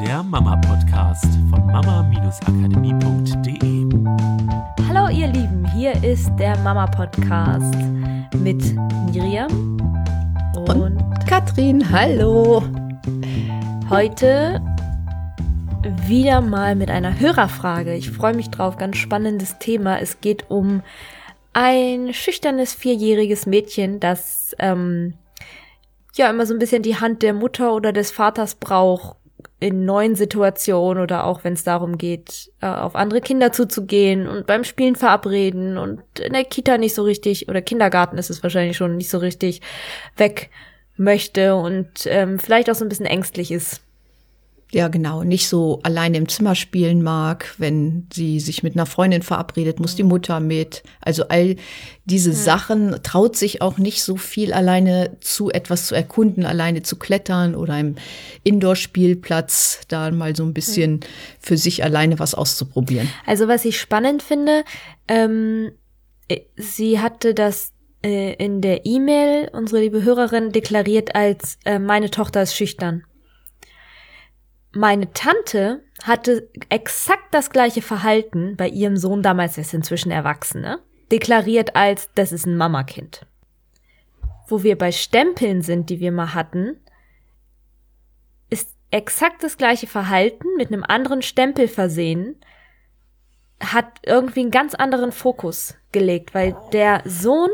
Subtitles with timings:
[0.00, 3.86] der Mama-Podcast von mama-akademie.de.
[4.88, 7.74] Hallo ihr Lieben, hier ist der Mama-Podcast
[8.36, 8.62] mit
[9.10, 9.78] Miriam
[10.54, 11.90] und, und Katrin.
[11.90, 12.62] Hallo.
[13.88, 14.60] Heute
[16.06, 17.94] wieder mal mit einer Hörerfrage.
[17.94, 19.98] Ich freue mich drauf, ganz spannendes Thema.
[19.98, 20.82] Es geht um
[21.54, 25.14] ein schüchternes vierjähriges Mädchen, das ähm,
[26.16, 29.16] ja immer so ein bisschen die Hand der Mutter oder des Vaters braucht
[29.58, 34.46] in neuen Situationen oder auch wenn es darum geht, äh, auf andere Kinder zuzugehen und
[34.46, 38.76] beim Spielen verabreden und in der Kita nicht so richtig oder Kindergarten ist es wahrscheinlich
[38.76, 39.62] schon nicht so richtig
[40.16, 40.50] weg
[40.96, 43.80] möchte und ähm, vielleicht auch so ein bisschen ängstlich ist
[44.76, 49.22] ja, genau, nicht so alleine im Zimmer spielen mag, wenn sie sich mit einer Freundin
[49.22, 50.10] verabredet, muss die mhm.
[50.10, 50.82] Mutter mit.
[51.00, 51.56] Also all
[52.04, 52.36] diese ja.
[52.36, 57.54] Sachen traut sich auch nicht so viel alleine zu etwas zu erkunden, alleine zu klettern
[57.54, 57.94] oder im
[58.44, 61.08] Indoor-Spielplatz da mal so ein bisschen ja.
[61.40, 63.08] für sich alleine was auszuprobieren.
[63.24, 64.62] Also was ich spannend finde,
[65.08, 65.72] ähm,
[66.28, 67.72] äh, sie hatte das
[68.04, 73.04] äh, in der E-Mail, unsere liebe Hörerin, deklariert als äh, meine Tochter ist schüchtern
[74.76, 81.74] meine Tante hatte exakt das gleiche Verhalten bei ihrem Sohn, damals ist inzwischen Erwachsene, deklariert
[81.74, 83.26] als, das ist ein Mamakind.
[84.48, 86.76] Wo wir bei Stempeln sind, die wir mal hatten,
[88.50, 92.36] ist exakt das gleiche Verhalten mit einem anderen Stempel versehen,
[93.58, 97.50] hat irgendwie einen ganz anderen Fokus gelegt, weil der Sohn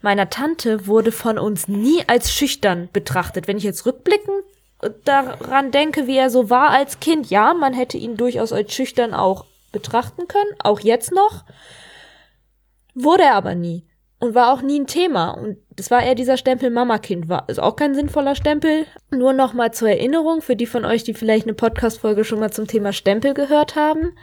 [0.00, 3.46] meiner Tante wurde von uns nie als schüchtern betrachtet.
[3.46, 4.42] Wenn ich jetzt rückblickend
[5.04, 9.14] daran denke, wie er so war als Kind, ja, man hätte ihn durchaus als schüchtern
[9.14, 11.44] auch betrachten können, auch jetzt noch.
[12.94, 13.86] Wurde er aber nie.
[14.18, 15.30] Und war auch nie ein Thema.
[15.30, 17.48] Und das war eher dieser Stempel Mama-Kind war.
[17.48, 18.86] Ist auch kein sinnvoller Stempel.
[19.10, 22.52] Nur noch mal zur Erinnerung, für die von euch, die vielleicht eine Podcast-Folge schon mal
[22.52, 24.16] zum Thema Stempel gehört haben,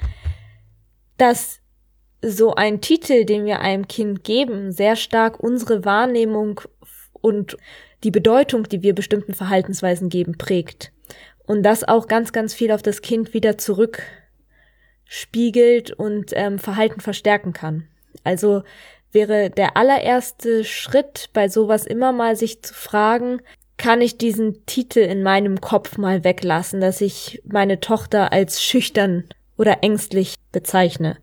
[1.18, 1.60] dass
[2.22, 6.62] so ein Titel, den wir einem Kind geben, sehr stark unsere Wahrnehmung
[7.22, 7.58] und
[8.04, 10.92] die Bedeutung, die wir bestimmten Verhaltensweisen geben, prägt.
[11.46, 17.54] Und das auch ganz, ganz viel auf das Kind wieder zurückspiegelt und ähm, Verhalten verstärken
[17.54, 17.88] kann.
[18.24, 18.64] Also
[19.12, 23.42] wäre der allererste Schritt bei sowas immer mal sich zu fragen,
[23.78, 29.24] kann ich diesen Titel in meinem Kopf mal weglassen, dass ich meine Tochter als schüchtern
[29.58, 31.18] oder ängstlich bezeichne.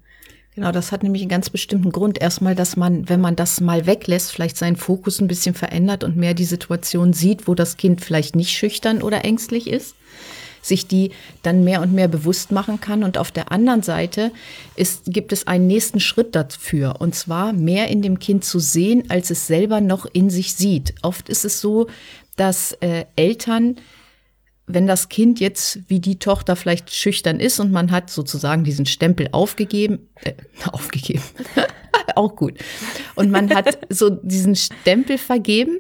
[0.57, 2.19] Genau, das hat nämlich einen ganz bestimmten Grund.
[2.19, 6.17] Erstmal, dass man, wenn man das mal weglässt, vielleicht seinen Fokus ein bisschen verändert und
[6.17, 9.95] mehr die Situation sieht, wo das Kind vielleicht nicht schüchtern oder ängstlich ist,
[10.63, 11.11] sich die
[11.43, 13.05] dann mehr und mehr bewusst machen kann.
[13.05, 14.33] Und auf der anderen Seite
[14.77, 19.05] ist, gibt es einen nächsten Schritt dafür, und zwar mehr in dem Kind zu sehen,
[19.11, 20.95] als es selber noch in sich sieht.
[21.03, 21.87] Oft ist es so,
[22.37, 23.77] dass äh, Eltern
[24.67, 28.87] wenn das Kind jetzt wie die Tochter vielleicht schüchtern ist und man hat sozusagen diesen
[28.87, 30.35] Stempel aufgegeben, äh,
[30.73, 31.23] aufgegeben,
[32.17, 32.55] auch gut,
[33.15, 35.79] und man hat so diesen Stempel vergeben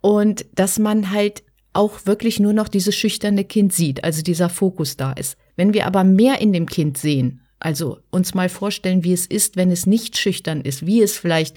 [0.00, 4.96] und dass man halt auch wirklich nur noch dieses schüchterne Kind sieht, also dieser Fokus
[4.96, 5.36] da ist.
[5.54, 9.56] Wenn wir aber mehr in dem Kind sehen, also uns mal vorstellen, wie es ist,
[9.56, 11.56] wenn es nicht schüchtern ist, wie es vielleicht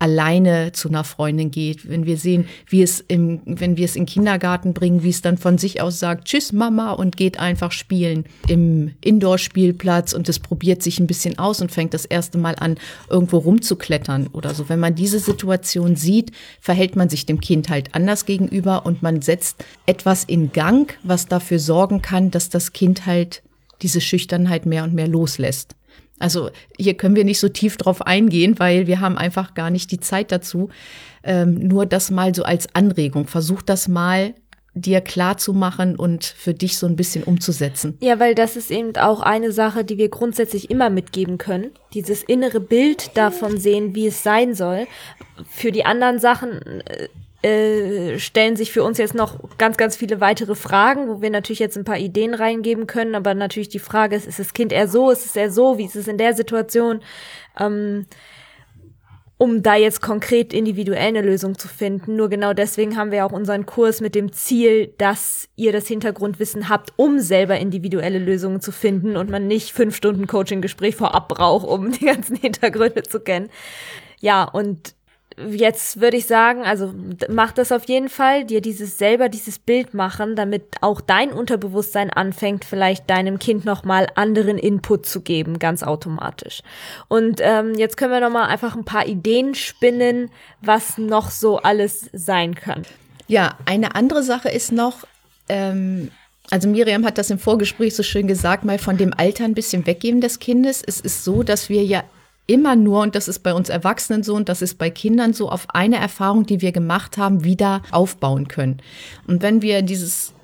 [0.00, 4.06] alleine zu einer Freundin geht, wenn wir sehen, wie es im, wenn wir es in
[4.06, 8.24] Kindergarten bringen, wie es dann von sich aus sagt, tschüss Mama und geht einfach spielen
[8.48, 12.76] im Indoor-Spielplatz und es probiert sich ein bisschen aus und fängt das erste Mal an,
[13.08, 14.68] irgendwo rumzuklettern oder so.
[14.68, 19.22] Wenn man diese Situation sieht, verhält man sich dem Kind halt anders gegenüber und man
[19.22, 23.43] setzt etwas in Gang, was dafür sorgen kann, dass das Kind halt
[23.82, 25.74] diese Schüchternheit mehr und mehr loslässt.
[26.18, 29.90] Also hier können wir nicht so tief drauf eingehen, weil wir haben einfach gar nicht
[29.90, 30.70] die Zeit dazu.
[31.22, 33.26] Ähm, nur das mal so als Anregung.
[33.26, 34.34] Versuch das mal
[34.74, 37.96] dir klar zu machen und für dich so ein bisschen umzusetzen.
[38.00, 41.70] Ja, weil das ist eben auch eine Sache, die wir grundsätzlich immer mitgeben können.
[41.94, 44.86] Dieses innere Bild davon sehen, wie es sein soll.
[45.48, 46.82] Für die anderen Sachen
[47.44, 51.58] äh, stellen sich für uns jetzt noch ganz, ganz viele weitere Fragen, wo wir natürlich
[51.58, 54.88] jetzt ein paar Ideen reingeben können, aber natürlich die Frage ist, ist das Kind eher
[54.88, 57.02] so, ist es eher so, wie ist es in der Situation?
[57.60, 58.06] Ähm,
[59.36, 62.16] um da jetzt konkret individuell eine Lösung zu finden.
[62.16, 66.70] Nur genau deswegen haben wir auch unseren Kurs mit dem Ziel, dass ihr das Hintergrundwissen
[66.70, 71.66] habt, um selber individuelle Lösungen zu finden und man nicht fünf Stunden Coaching-Gespräch vorab braucht,
[71.66, 73.50] um die ganzen Hintergründe zu kennen.
[74.20, 74.94] Ja, und
[75.50, 76.92] jetzt würde ich sagen, also
[77.28, 82.10] mach das auf jeden Fall, dir dieses selber dieses Bild machen, damit auch dein Unterbewusstsein
[82.10, 86.62] anfängt, vielleicht deinem Kind nochmal anderen Input zu geben, ganz automatisch.
[87.08, 92.10] Und ähm, jetzt können wir nochmal einfach ein paar Ideen spinnen, was noch so alles
[92.12, 92.82] sein kann.
[93.26, 95.06] Ja, eine andere Sache ist noch,
[95.48, 96.10] ähm,
[96.50, 99.86] Also Miriam hat das im Vorgespräch so schön gesagt, mal von dem Alter ein bisschen
[99.86, 100.82] weggeben des Kindes.
[100.86, 102.04] Es ist so, dass wir ja
[102.46, 105.48] immer nur, und das ist bei uns Erwachsenen so und das ist bei Kindern so,
[105.48, 108.78] auf eine Erfahrung, die wir gemacht haben, wieder aufbauen können.
[109.26, 110.34] Und wenn wir dieses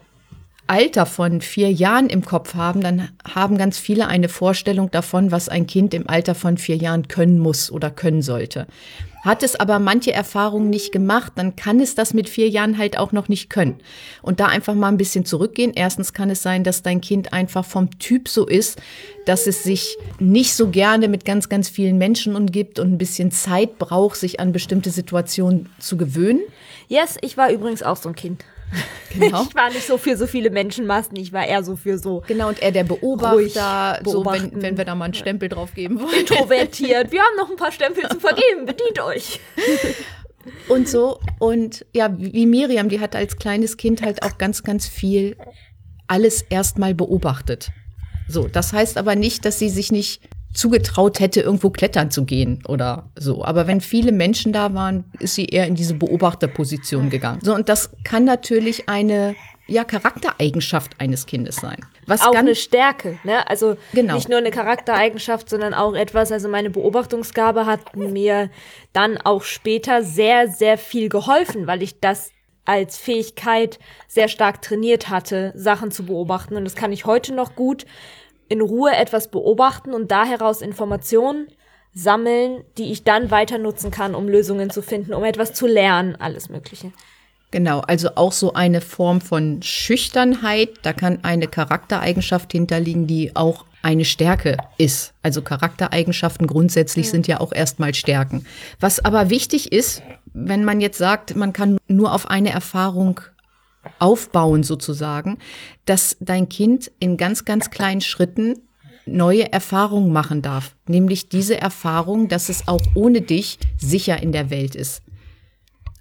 [0.70, 5.49] Alter von vier Jahren im Kopf haben, dann haben ganz viele eine Vorstellung davon, was
[5.49, 8.69] ein Kind im Alter von vier Jahren können muss oder können sollte.
[9.25, 12.96] Hat es aber manche Erfahrungen nicht gemacht, dann kann es das mit vier Jahren halt
[12.96, 13.78] auch noch nicht können.
[14.22, 15.72] Und da einfach mal ein bisschen zurückgehen.
[15.75, 18.81] Erstens kann es sein, dass dein Kind einfach vom Typ so ist,
[19.26, 23.32] dass es sich nicht so gerne mit ganz, ganz vielen Menschen umgibt und ein bisschen
[23.32, 26.43] Zeit braucht, sich an bestimmte Situationen zu gewöhnen.
[26.87, 28.44] Yes, ich war übrigens auch so ein Kind.
[29.12, 29.43] Genau.
[29.43, 32.22] Ich war nicht so für so viele Menschenmassen, ich war eher so für so.
[32.28, 35.99] Genau, und er der Beobachter, so wenn, wenn wir da mal einen Stempel drauf geben
[35.99, 36.20] wollen.
[36.20, 37.11] Introvertiert.
[37.11, 39.40] Wir haben noch ein paar Stempel zu vergeben, bedient euch.
[40.69, 44.87] Und so, und ja, wie Miriam, die hat als kleines Kind halt auch ganz, ganz
[44.87, 45.37] viel
[46.06, 47.73] alles erstmal beobachtet.
[48.26, 52.62] So, das heißt aber nicht, dass sie sich nicht zugetraut hätte, irgendwo klettern zu gehen
[52.67, 53.44] oder so.
[53.44, 57.41] Aber wenn viele Menschen da waren, ist sie eher in diese Beobachterposition gegangen.
[57.43, 59.37] So, und das kann natürlich eine
[59.70, 61.79] ja, Charaktereigenschaft eines Kindes sein.
[62.06, 63.49] Was auch eine Stärke, ne?
[63.49, 64.14] Also genau.
[64.14, 68.50] nicht nur eine Charaktereigenschaft, sondern auch etwas, also meine Beobachtungsgabe hat mir
[68.93, 72.32] dann auch später sehr, sehr viel geholfen, weil ich das
[72.64, 76.56] als Fähigkeit sehr stark trainiert hatte, Sachen zu beobachten.
[76.56, 77.87] Und das kann ich heute noch gut
[78.50, 81.47] in Ruhe etwas beobachten und da heraus Informationen
[81.94, 86.17] sammeln, die ich dann weiter nutzen kann, um Lösungen zu finden, um etwas zu lernen,
[86.17, 86.93] alles Mögliche.
[87.52, 93.64] Genau, also auch so eine Form von Schüchternheit, da kann eine Charaktereigenschaft hinterliegen, die auch
[93.82, 95.14] eine Stärke ist.
[95.23, 97.12] Also Charaktereigenschaften grundsätzlich ja.
[97.12, 98.47] sind ja auch erstmal Stärken.
[98.79, 100.02] Was aber wichtig ist,
[100.32, 103.20] wenn man jetzt sagt, man kann nur auf eine Erfahrung
[103.99, 105.38] aufbauen sozusagen,
[105.85, 108.61] dass dein Kind in ganz, ganz kleinen Schritten
[109.06, 110.77] neue Erfahrungen machen darf.
[110.87, 115.03] Nämlich diese Erfahrung, dass es auch ohne dich sicher in der Welt ist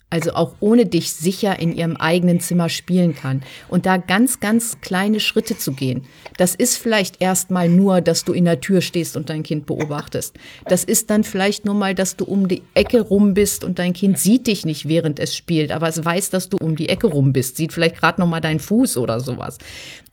[0.09, 3.41] also auch ohne dich sicher in ihrem eigenen Zimmer spielen kann.
[3.67, 6.03] Und da ganz, ganz kleine Schritte zu gehen.
[6.37, 10.35] Das ist vielleicht erstmal nur, dass du in der Tür stehst und dein Kind beobachtest.
[10.65, 13.93] Das ist dann vielleicht nur mal, dass du um die Ecke rum bist und dein
[13.93, 17.07] Kind sieht dich nicht, während es spielt, aber es weiß, dass du um die Ecke
[17.07, 19.57] rum bist, sieht vielleicht gerade noch mal deinen Fuß oder sowas.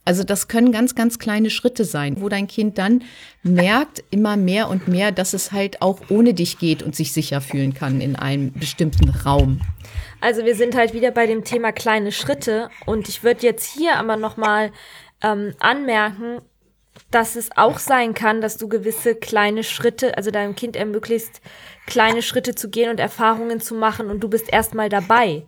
[0.07, 3.03] Also das können ganz, ganz kleine Schritte sein, wo dein Kind dann
[3.43, 7.41] merkt immer mehr und mehr, dass es halt auch ohne dich geht und sich sicher
[7.41, 9.61] fühlen kann in einem bestimmten Raum.
[10.21, 13.97] Also wir sind halt wieder bei dem Thema kleine Schritte und ich würde jetzt hier
[13.97, 14.73] aber noch mal
[15.23, 16.41] ähm, anmerken,
[17.11, 21.41] dass es auch sein kann, dass du gewisse kleine Schritte, also deinem Kind ermöglicht,
[21.87, 25.47] kleine Schritte zu gehen und Erfahrungen zu machen und du bist erstmal dabei.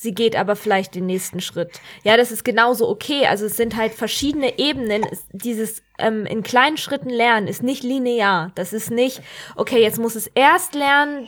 [0.00, 1.80] Sie geht aber vielleicht den nächsten Schritt.
[2.04, 3.26] Ja, das ist genauso okay.
[3.26, 5.04] Also es sind halt verschiedene Ebenen.
[5.32, 8.52] Dieses ähm, in kleinen Schritten lernen ist nicht linear.
[8.54, 9.20] Das ist nicht,
[9.56, 11.26] okay, jetzt muss es erst lernen,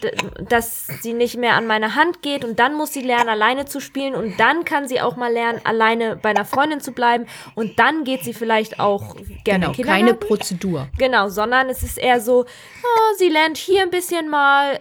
[0.48, 3.80] dass sie nicht mehr an meine Hand geht und dann muss sie lernen, alleine zu
[3.80, 7.26] spielen und dann kann sie auch mal lernen, alleine bei einer Freundin zu bleiben
[7.56, 10.86] und dann geht sie vielleicht auch gerne genau, keine Prozedur.
[10.96, 14.78] Genau, sondern es ist eher so, oh, sie lernt hier ein bisschen mal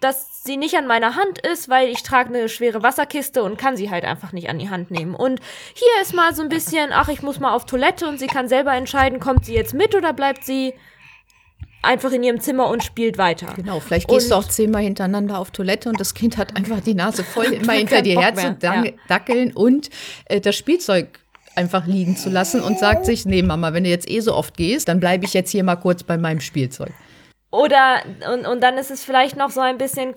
[0.00, 3.76] dass sie nicht an meiner Hand ist, weil ich trage eine schwere Wasserkiste und kann
[3.76, 5.14] sie halt einfach nicht an die Hand nehmen.
[5.14, 5.40] Und
[5.74, 8.48] hier ist mal so ein bisschen, ach, ich muss mal auf Toilette und sie kann
[8.48, 10.74] selber entscheiden, kommt sie jetzt mit oder bleibt sie
[11.82, 13.52] einfach in ihrem Zimmer und spielt weiter.
[13.56, 16.80] Genau, vielleicht gehst und du auch zehnmal hintereinander auf Toilette und das Kind hat einfach
[16.80, 18.84] die Nase voll, immer hinter dir her zu ja.
[19.08, 19.90] dackeln und
[20.26, 21.20] äh, das Spielzeug
[21.56, 24.56] einfach liegen zu lassen und sagt sich, nee Mama, wenn du jetzt eh so oft
[24.56, 26.92] gehst, dann bleibe ich jetzt hier mal kurz bei meinem Spielzeug.
[27.54, 30.16] Oder, und, und dann ist es vielleicht noch so ein bisschen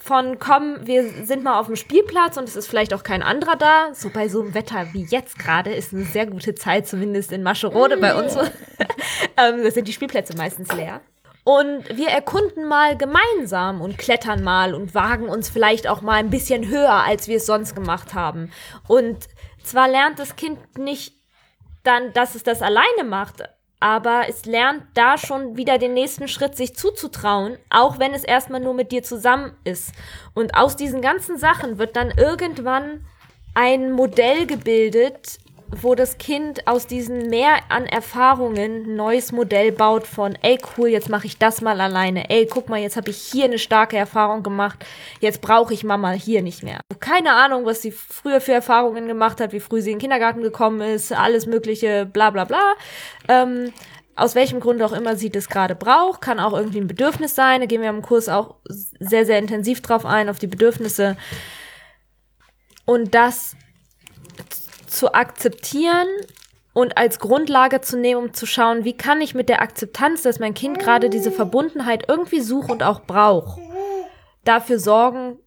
[0.00, 3.56] von, komm, wir sind mal auf dem Spielplatz und es ist vielleicht auch kein anderer
[3.56, 3.94] da.
[3.94, 7.42] So bei so einem Wetter wie jetzt gerade ist eine sehr gute Zeit, zumindest in
[7.42, 8.36] Mascherode bei uns.
[9.38, 11.00] ähm, da sind die Spielplätze meistens leer.
[11.42, 16.28] Und wir erkunden mal gemeinsam und klettern mal und wagen uns vielleicht auch mal ein
[16.28, 18.52] bisschen höher, als wir es sonst gemacht haben.
[18.88, 19.24] Und
[19.62, 21.14] zwar lernt das Kind nicht
[21.82, 23.42] dann, dass es das alleine macht,
[23.80, 28.60] aber es lernt da schon wieder den nächsten Schritt sich zuzutrauen, auch wenn es erstmal
[28.60, 29.92] nur mit dir zusammen ist.
[30.34, 33.04] Und aus diesen ganzen Sachen wird dann irgendwann
[33.54, 35.38] ein Modell gebildet,
[35.82, 40.88] wo das Kind aus diesen mehr an Erfahrungen ein neues Modell baut von, ey cool,
[40.88, 42.30] jetzt mache ich das mal alleine.
[42.30, 44.84] Ey, guck mal, jetzt habe ich hier eine starke Erfahrung gemacht.
[45.20, 46.80] Jetzt brauche ich Mama hier nicht mehr.
[47.00, 50.42] Keine Ahnung, was sie früher für Erfahrungen gemacht hat, wie früh sie in den Kindergarten
[50.42, 52.74] gekommen ist, alles mögliche, bla bla bla.
[53.28, 53.72] Ähm,
[54.16, 57.60] aus welchem Grund auch immer sie das gerade braucht, kann auch irgendwie ein Bedürfnis sein.
[57.60, 61.16] Da gehen wir im Kurs auch sehr, sehr intensiv drauf ein, auf die Bedürfnisse.
[62.84, 63.56] Und das
[64.94, 66.08] zu akzeptieren
[66.72, 70.40] und als Grundlage zu nehmen, um zu schauen, wie kann ich mit der Akzeptanz, dass
[70.40, 73.60] mein Kind gerade diese Verbundenheit irgendwie sucht und auch braucht,
[74.44, 75.38] dafür sorgen,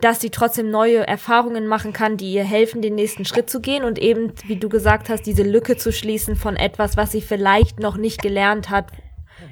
[0.00, 3.82] dass sie trotzdem neue Erfahrungen machen kann, die ihr helfen, den nächsten Schritt zu gehen
[3.82, 7.80] und eben, wie du gesagt hast, diese Lücke zu schließen von etwas, was sie vielleicht
[7.80, 8.86] noch nicht gelernt hat,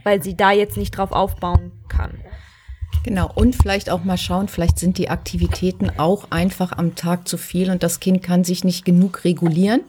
[0.04, 2.20] weil sie da jetzt nicht drauf aufbauen kann.
[3.02, 7.38] Genau, und vielleicht auch mal schauen, vielleicht sind die Aktivitäten auch einfach am Tag zu
[7.38, 9.80] viel und das Kind kann sich nicht genug regulieren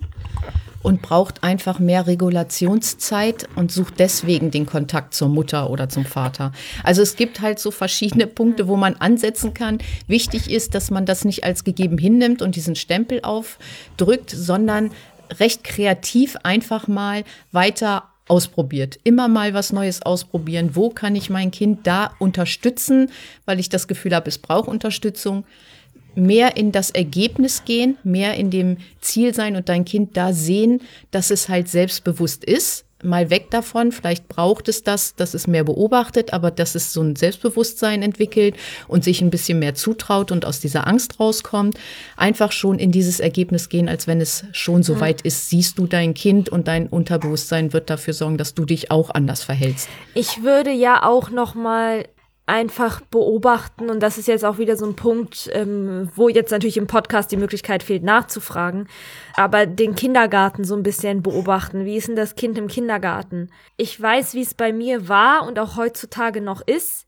[0.81, 6.53] und braucht einfach mehr Regulationszeit und sucht deswegen den Kontakt zur Mutter oder zum Vater.
[6.83, 9.79] Also es gibt halt so verschiedene Punkte, wo man ansetzen kann.
[10.07, 14.89] Wichtig ist, dass man das nicht als gegeben hinnimmt und diesen Stempel aufdrückt, sondern
[15.39, 18.97] recht kreativ einfach mal weiter ausprobiert.
[19.03, 20.71] Immer mal was Neues ausprobieren.
[20.73, 23.11] Wo kann ich mein Kind da unterstützen,
[23.45, 25.43] weil ich das Gefühl habe, es braucht Unterstützung
[26.15, 30.81] mehr in das Ergebnis gehen, mehr in dem Ziel sein und dein Kind da sehen,
[31.11, 32.85] dass es halt selbstbewusst ist.
[33.03, 37.01] Mal weg davon, vielleicht braucht es das, dass es mehr beobachtet, aber dass es so
[37.01, 38.55] ein Selbstbewusstsein entwickelt
[38.87, 41.77] und sich ein bisschen mehr zutraut und aus dieser Angst rauskommt.
[42.17, 45.87] Einfach schon in dieses Ergebnis gehen, als wenn es schon so weit ist, siehst du
[45.87, 49.89] dein Kind und dein Unterbewusstsein wird dafür sorgen, dass du dich auch anders verhältst.
[50.13, 52.05] Ich würde ja auch noch mal
[52.51, 56.75] einfach beobachten und das ist jetzt auch wieder so ein Punkt, ähm, wo jetzt natürlich
[56.75, 58.89] im Podcast die Möglichkeit fehlt, nachzufragen,
[59.35, 61.85] aber den Kindergarten so ein bisschen beobachten.
[61.85, 63.49] Wie ist denn das Kind im Kindergarten?
[63.77, 67.07] Ich weiß, wie es bei mir war und auch heutzutage noch ist.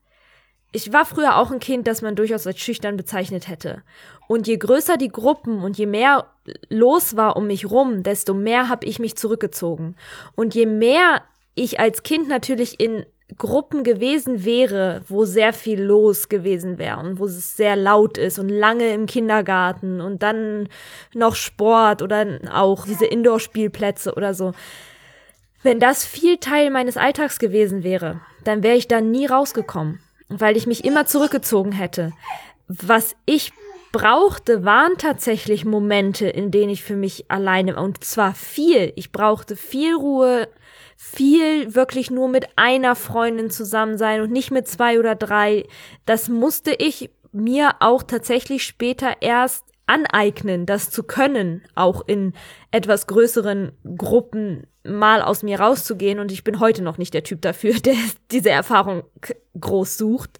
[0.72, 3.82] Ich war früher auch ein Kind, das man durchaus als schüchtern bezeichnet hätte.
[4.26, 6.26] Und je größer die Gruppen und je mehr
[6.70, 9.94] los war um mich rum, desto mehr habe ich mich zurückgezogen.
[10.34, 11.22] Und je mehr
[11.54, 13.04] ich als Kind natürlich in
[13.38, 18.38] Gruppen gewesen wäre, wo sehr viel los gewesen wäre und wo es sehr laut ist
[18.38, 20.68] und lange im Kindergarten und dann
[21.14, 24.52] noch Sport oder auch diese Indoor-Spielplätze oder so.
[25.62, 30.56] Wenn das viel Teil meines Alltags gewesen wäre, dann wäre ich da nie rausgekommen, weil
[30.58, 32.12] ich mich immer zurückgezogen hätte.
[32.68, 33.52] Was ich
[33.90, 38.92] brauchte, waren tatsächlich Momente, in denen ich für mich alleine, und zwar viel.
[38.96, 40.48] Ich brauchte viel Ruhe,
[40.96, 45.66] viel wirklich nur mit einer Freundin zusammen sein und nicht mit zwei oder drei.
[46.06, 52.32] Das musste ich mir auch tatsächlich später erst aneignen, das zu können, auch in
[52.70, 56.18] etwas größeren Gruppen mal aus mir rauszugehen.
[56.20, 57.96] Und ich bin heute noch nicht der Typ dafür, der
[58.30, 59.04] diese Erfahrung
[59.58, 60.38] groß sucht.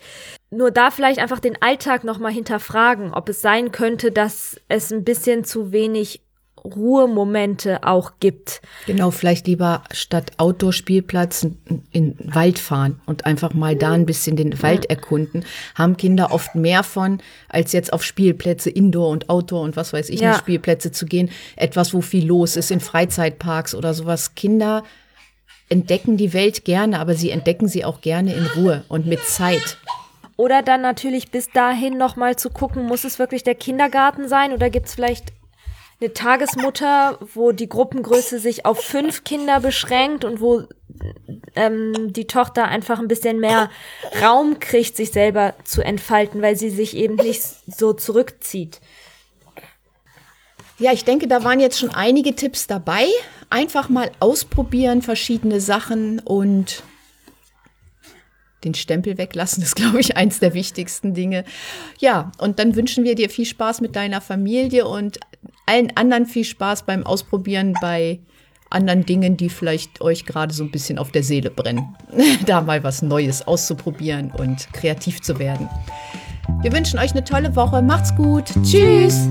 [0.51, 5.05] Nur da vielleicht einfach den Alltag nochmal hinterfragen, ob es sein könnte, dass es ein
[5.05, 6.24] bisschen zu wenig
[6.65, 8.63] Ruhemomente auch gibt.
[8.87, 11.47] Genau, vielleicht lieber statt Outdoor-Spielplatz
[11.93, 15.45] in den Wald fahren und einfach mal da ein bisschen den Wald erkunden.
[15.75, 20.09] Haben Kinder oft mehr von, als jetzt auf Spielplätze, Indoor und Outdoor und was weiß
[20.09, 20.39] ich ja.
[20.39, 21.31] Spielplätze zu gehen.
[21.57, 24.35] Etwas, wo viel los ist, in Freizeitparks oder sowas.
[24.35, 24.85] Kinder
[25.69, 29.77] entdecken die Welt gerne, aber sie entdecken sie auch gerne in Ruhe und mit Zeit.
[30.37, 34.71] Oder dann natürlich bis dahin nochmal zu gucken, muss es wirklich der Kindergarten sein oder
[34.71, 35.33] gibt es vielleicht
[36.01, 40.65] eine Tagesmutter, wo die Gruppengröße sich auf fünf Kinder beschränkt und wo
[41.55, 43.71] ähm, die Tochter einfach ein bisschen mehr
[44.21, 48.81] Raum kriegt, sich selber zu entfalten, weil sie sich eben nicht so zurückzieht.
[50.79, 53.07] Ja, ich denke, da waren jetzt schon einige Tipps dabei.
[53.49, 56.83] Einfach mal ausprobieren, verschiedene Sachen und
[58.65, 61.45] den Stempel weglassen, ist, glaube ich, eins der wichtigsten Dinge.
[62.01, 65.21] Ja, und dann wünschen wir dir viel Spaß mit deiner Familie und
[65.67, 68.21] allen anderen viel Spaß beim Ausprobieren bei
[68.71, 71.95] anderen Dingen, die vielleicht euch gerade so ein bisschen auf der Seele brennen.
[72.47, 75.69] da mal was Neues auszuprobieren und kreativ zu werden.
[76.61, 77.81] Wir wünschen euch eine tolle Woche.
[77.83, 78.45] Macht's gut.
[78.63, 79.29] Tschüss.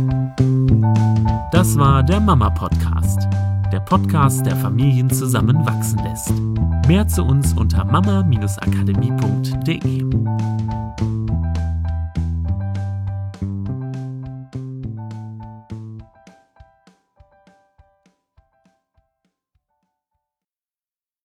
[1.51, 3.27] Das war der Mama Podcast.
[3.71, 6.31] Der Podcast, der Familien zusammenwachsen lässt.
[6.87, 10.03] Mehr zu uns unter mama-akademie.de.